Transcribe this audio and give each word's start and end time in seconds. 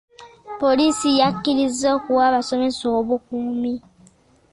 Poliisi 0.61 1.07
yakkiriza 1.19 1.87
okuwa 1.97 2.21
abasomesa 2.29 2.85
obukuumi. 2.99 3.73